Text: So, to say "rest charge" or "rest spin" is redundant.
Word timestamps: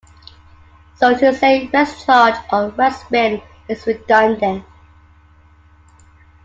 So, 0.95 1.15
to 1.15 1.31
say 1.31 1.69
"rest 1.71 2.07
charge" 2.07 2.33
or 2.51 2.69
"rest 2.69 3.01
spin" 3.05 3.39
is 3.69 3.85
redundant. 3.85 4.65